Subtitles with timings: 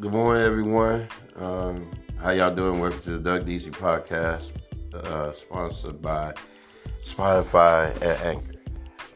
[0.00, 1.06] Good morning, everyone.
[1.36, 2.80] Um, how y'all doing?
[2.80, 4.50] Welcome to the Doug DC podcast,
[4.94, 6.32] uh, sponsored by
[7.04, 8.54] Spotify and Anchor.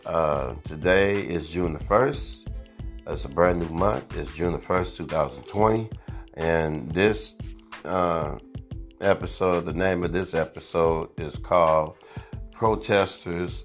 [0.05, 2.48] Uh, today is June the 1st.
[3.07, 4.15] It's a brand new month.
[4.15, 5.89] It's June the 1st, 2020.
[6.34, 7.35] And this
[7.87, 8.37] uh,
[9.01, 11.96] episode, the name of this episode is called
[12.53, 13.64] Protesters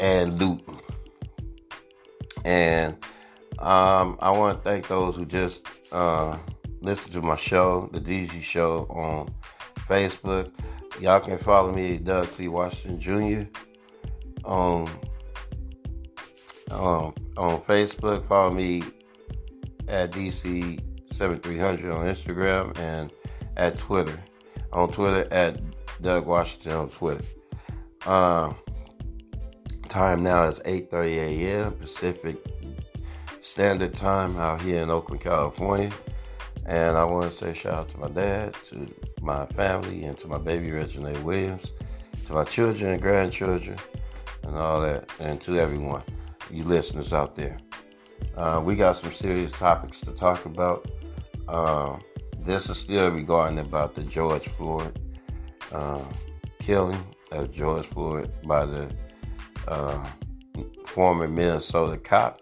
[0.00, 0.80] and Looting.
[2.44, 2.96] And
[3.62, 6.36] um, I want to thank those who just uh,
[6.80, 9.32] listen to my show, the DG Show, on
[9.88, 10.52] Facebook.
[11.00, 12.48] Y'all can follow me, Doug C.
[12.48, 13.60] Washington Jr.
[14.44, 14.88] on
[16.72, 18.26] um, on Facebook.
[18.26, 18.82] Follow me
[19.86, 20.82] at DC
[21.12, 23.12] 7300 on Instagram and
[23.56, 24.18] at Twitter.
[24.72, 25.60] On Twitter at
[26.02, 27.24] Doug Washington on Twitter.
[28.06, 28.54] Uh,
[29.88, 31.72] time now is 8:30 a.m.
[31.74, 32.44] Pacific
[33.42, 35.90] Standard Time out here in Oakland, California.
[36.64, 38.86] And I want to say shout out to my dad, to
[39.20, 41.72] my family, and to my baby Regina Williams,
[42.26, 43.76] to my children and grandchildren,
[44.44, 46.02] and all that, and to everyone,
[46.52, 47.58] you listeners out there.
[48.36, 50.88] Uh, we got some serious topics to talk about.
[51.48, 51.98] Uh,
[52.38, 55.00] this is still regarding about the George Floyd
[55.72, 56.04] uh,
[56.60, 58.88] killing of George Floyd by the
[59.66, 60.06] uh,
[60.84, 62.41] former Minnesota cop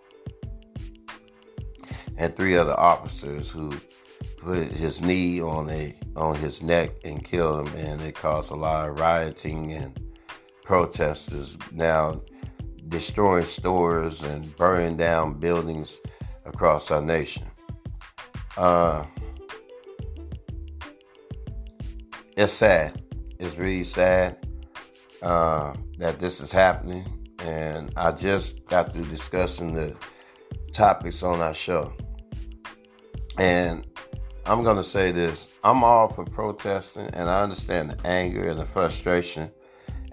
[2.20, 3.72] and three other officers who
[4.36, 8.54] put his knee on a on his neck and killed him, and it caused a
[8.54, 9.98] lot of rioting and
[10.62, 12.20] protesters now
[12.88, 15.98] destroying stores and burning down buildings
[16.44, 17.46] across our nation.
[18.58, 19.06] Uh,
[22.36, 23.02] it's sad.
[23.38, 24.46] It's really sad
[25.22, 27.06] uh, that this is happening,
[27.38, 29.96] and I just got through discussing the
[30.72, 31.94] topics on our show.
[33.40, 33.86] And
[34.44, 38.60] I'm going to say this I'm all for protesting, and I understand the anger and
[38.60, 39.50] the frustration.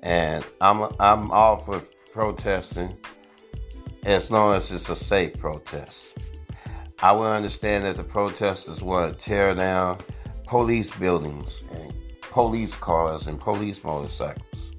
[0.02, 1.82] And I'm, I'm all for
[2.14, 2.96] protesting
[4.06, 6.18] as long as it's a safe protest.
[7.00, 9.98] I will understand that the protesters want to tear down
[10.46, 14.72] police buildings and police cars and police motorcycles.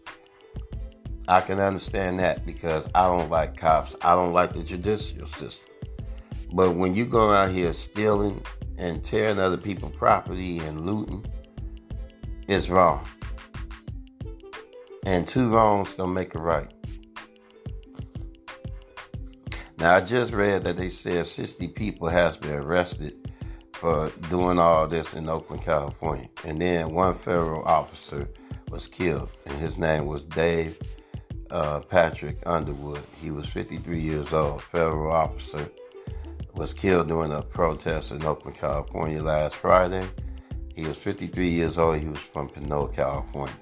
[1.28, 3.94] I can understand that because I don't like cops.
[4.00, 5.67] I don't like the judicial system.
[6.52, 8.42] But when you go out here stealing
[8.78, 11.24] and tearing other people's property and looting,
[12.46, 13.06] it's wrong.
[15.04, 16.72] And two wrongs don't make a right.
[19.78, 23.30] Now I just read that they said 60 people has been arrested
[23.74, 26.28] for doing all this in Oakland, California.
[26.44, 28.28] And then one federal officer
[28.70, 30.78] was killed, and his name was Dave
[31.50, 33.02] uh, Patrick Underwood.
[33.20, 35.70] He was 53 years old, federal officer
[36.58, 40.04] was killed during a protest in Oakland, California last Friday.
[40.74, 41.98] He was 53 years old.
[41.98, 43.54] He was from Pinole, California.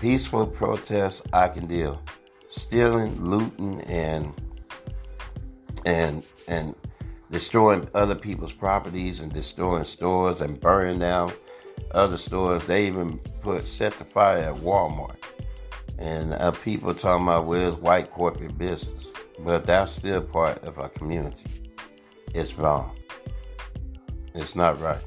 [0.00, 2.02] Peaceful protests, I can deal.
[2.50, 4.34] Stealing, looting, and
[5.86, 6.74] and and
[7.30, 11.32] destroying other people's properties and destroying stores and burning down
[11.92, 12.66] other stores.
[12.66, 15.16] They even put set the fire at Walmart.
[15.98, 19.12] And uh, people talking about where's white corporate business.
[19.38, 21.72] But that's still part of our community.
[22.34, 22.96] It's wrong.
[24.34, 25.02] It's not right.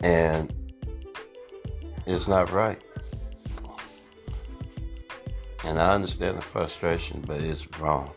[0.00, 0.52] And
[2.06, 2.80] it's not right.
[5.64, 8.10] And I understand the frustration, but it's wrong.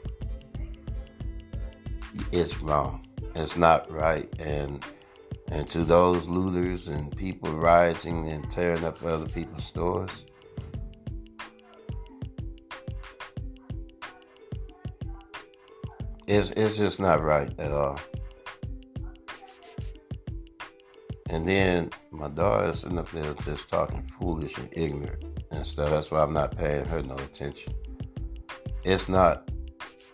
[2.32, 3.06] It's wrong.
[3.36, 4.28] It's not right.
[4.40, 4.84] And
[5.50, 10.26] and to those looters and people rioting and tearing up other people's stores,
[16.28, 18.00] it's, it's just not right at all.
[21.30, 25.90] And then my daughter's in up there just talking foolish and ignorant and stuff.
[25.90, 27.74] That's why I'm not paying her no attention.
[28.84, 29.50] It's not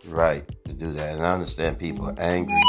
[0.08, 1.16] right to do that.
[1.16, 2.62] And I understand people are angry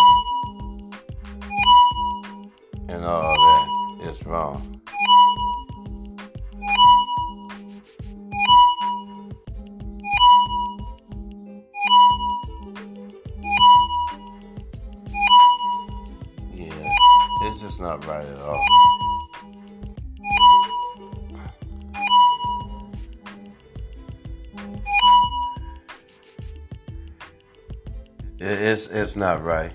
[2.93, 4.81] and all that is wrong.
[16.53, 16.69] Yeah,
[17.45, 18.63] it's just not right at all.
[28.39, 29.73] It's it's not right.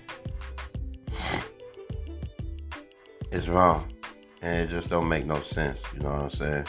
[3.38, 3.94] It's wrong.
[4.42, 5.84] And it just don't make no sense.
[5.94, 6.66] You know what I'm saying?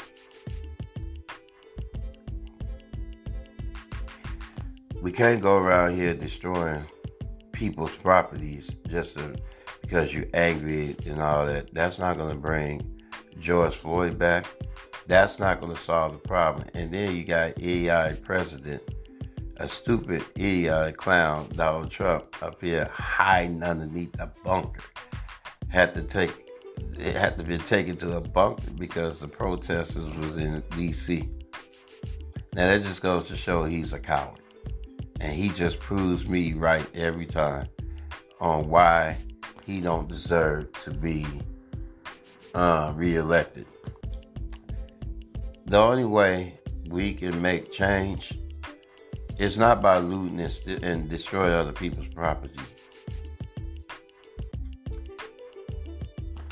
[5.01, 6.85] we can't go around here destroying
[7.53, 9.35] people's properties just to,
[9.81, 11.73] because you're angry and all that.
[11.73, 13.01] That's not going to bring
[13.41, 14.47] George Floyd back.
[15.07, 16.67] That's not going to solve the problem.
[16.75, 18.83] And then you got AI president,
[19.57, 24.83] a stupid AI clown, Donald Trump, up here hiding underneath a bunker.
[25.71, 26.48] Had to take,
[26.99, 31.29] it had to be taken to a bunk because the protesters was in D.C.
[32.55, 34.41] Now that just goes to show he's a coward.
[35.21, 37.69] And he just proves me right every time
[38.41, 39.17] on why
[39.65, 41.27] he don't deserve to be
[42.55, 43.67] uh, reelected.
[45.67, 46.59] The only way
[46.89, 48.39] we can make change
[49.39, 52.59] is not by looting and, st- and destroying other people's property.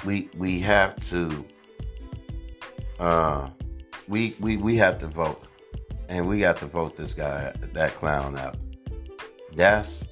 [0.07, 1.45] We we have to
[2.99, 3.51] uh,
[4.09, 5.47] we we we have to vote
[6.09, 8.57] and we got to vote this guy, that clown out.
[9.55, 10.05] That's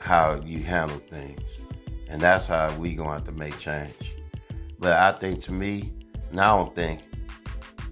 [0.00, 1.62] how you handle things.
[2.08, 4.14] And that's how we going to make change.
[4.78, 5.92] But I think to me,
[6.30, 7.00] and I don't think,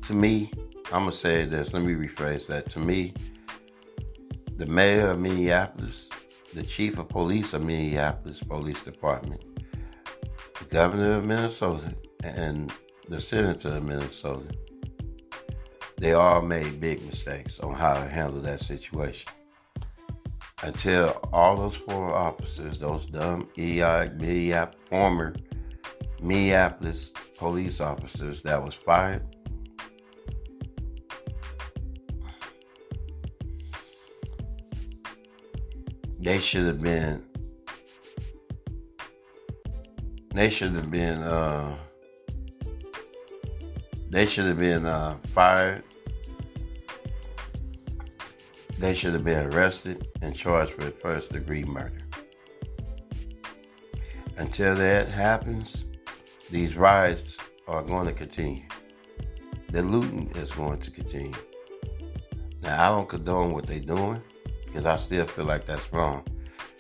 [0.03, 0.53] to me,
[0.93, 2.69] I'm to say this, let me rephrase that.
[2.71, 3.15] To me,
[4.57, 6.09] the mayor of Minneapolis,
[6.55, 9.43] the chief of police of Minneapolis Police Department,
[10.61, 12.73] the governor of Minnesota, and
[13.09, 14.55] the senator of Minnesota,
[15.99, 19.31] they all made big mistakes on how to handle that situation.
[20.62, 25.35] Until all those four officers, those dumb EI, Minneapolis, former
[26.21, 29.23] Minneapolis police officers that was fired,
[36.19, 37.25] they should have been
[40.41, 41.77] they should have been uh,
[44.09, 45.85] they should have been uh, fired
[48.79, 52.01] they should have been arrested and charged with first degree murder.
[54.39, 55.85] Until that happens,
[56.51, 57.37] these riots
[57.69, 58.63] are going to continue.
[59.69, 61.35] The looting is going to continue.
[62.63, 64.23] Now, I don't condone what they're doing
[64.65, 66.25] because I still feel like that's wrong.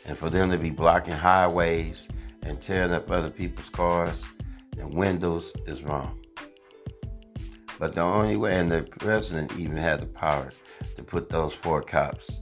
[0.06, 2.08] And for them to be blocking highways
[2.42, 4.24] and tearing up other people's cars
[4.78, 6.18] and windows is wrong.
[7.78, 10.52] But the only way, and the president even had the power
[10.96, 12.40] to put those four cops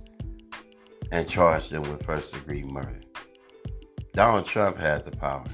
[1.13, 3.01] and charge them with first degree murder.
[4.15, 5.45] Donald Trump had the power.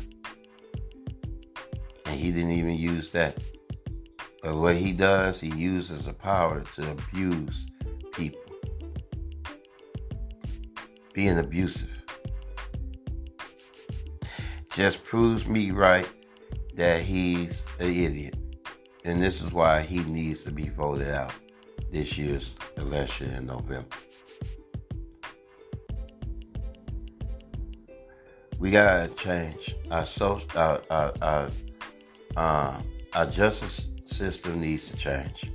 [2.06, 3.36] And he didn't even use that.
[4.42, 7.66] But what he does, he uses the power to abuse
[8.12, 8.40] people.
[11.12, 12.03] Being abusive.
[14.74, 16.08] Just proves me right
[16.74, 18.34] that he's an idiot.
[19.04, 21.32] And this is why he needs to be voted out
[21.92, 23.96] this year's election in November.
[28.58, 31.50] We gotta change our social, our, our, our,
[32.36, 32.82] uh,
[33.12, 35.52] our justice system needs to change.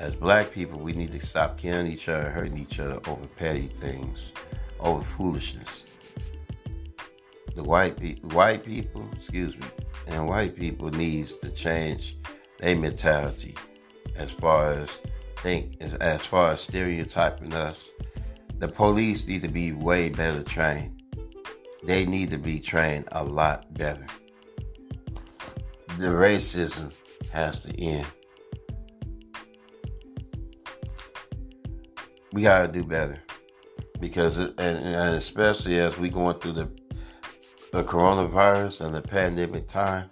[0.00, 3.68] As black people, we need to stop killing each other, hurting each other over petty
[3.80, 4.32] things,
[4.80, 5.84] over foolishness.
[7.54, 9.66] The white people, white people, excuse me,
[10.06, 12.16] and white people needs to change
[12.58, 13.54] their mentality
[14.16, 15.00] as far as
[15.38, 17.90] think as far as stereotyping us.
[18.58, 21.02] The police need to be way better trained.
[21.82, 24.06] They need to be trained a lot better.
[25.96, 26.92] The racism
[27.32, 28.06] has to end.
[32.32, 33.18] We gotta do better
[33.98, 36.70] because, and, and especially as we going through the
[37.72, 40.10] the coronavirus and the pandemic time,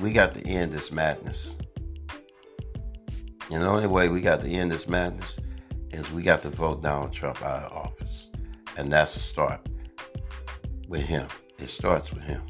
[0.00, 1.56] we got to end this madness.
[3.50, 5.40] And the only way we got to end this madness
[5.90, 8.30] is we got to vote Donald Trump out of office.
[8.76, 9.66] And that's the start
[10.86, 11.26] with him.
[11.58, 12.42] It starts with him.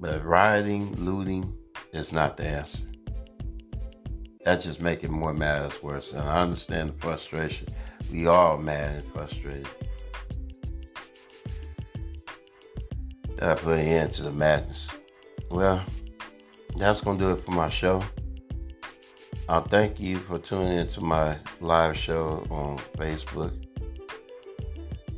[0.00, 1.56] But rioting, looting
[1.92, 2.86] is not the answer.
[4.44, 6.12] That's just making more matters worse.
[6.12, 7.66] And I understand the frustration.
[8.10, 9.68] We all mad and frustrated.
[13.36, 14.90] That put an end to the madness.
[15.50, 15.84] Well,
[16.76, 18.02] that's to do it for my show.
[19.48, 23.52] I'll thank you for tuning into my live show on Facebook.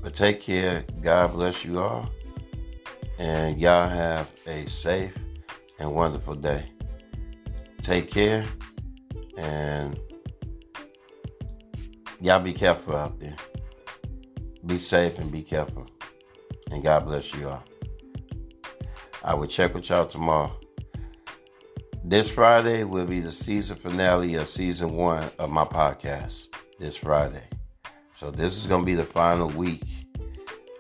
[0.03, 0.85] But take care.
[1.01, 2.11] God bless you all.
[3.19, 5.17] And y'all have a safe
[5.79, 6.65] and wonderful day.
[7.83, 8.45] Take care.
[9.37, 9.99] And
[12.21, 13.37] y'all be careful out there.
[14.67, 15.87] Be safe and be careful.
[16.71, 17.65] And God bless you all.
[19.25, 20.59] I will check with y'all tomorrow.
[22.05, 26.49] This Friday will be the season finale of season one of my podcast.
[26.79, 27.45] This Friday.
[28.13, 29.83] So this is going to be the final week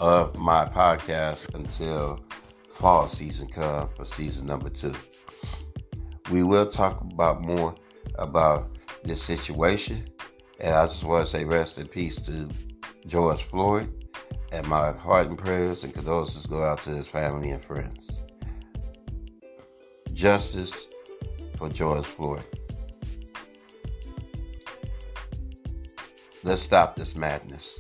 [0.00, 2.24] of my podcast until
[2.70, 4.94] fall season comes for season number two.
[6.30, 7.74] We will talk about more
[8.16, 10.04] about this situation.
[10.60, 12.48] And I just want to say rest in peace to
[13.06, 13.92] George Floyd.
[14.50, 18.20] And my heart and prayers and condolences go out to his family and friends.
[20.12, 20.86] Justice
[21.56, 22.44] for George Floyd.
[26.42, 27.78] Let's stop this madness.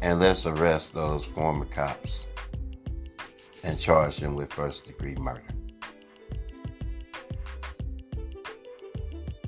[0.00, 2.26] And let's arrest those former cops
[3.62, 5.42] and charge them with first degree murder.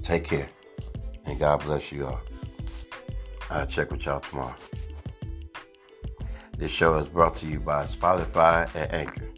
[0.05, 0.49] Take care.
[1.25, 2.21] And God bless you all.
[3.51, 4.55] I'll check with y'all tomorrow.
[6.59, 9.34] This show is brought to you by Spotify and Anchor.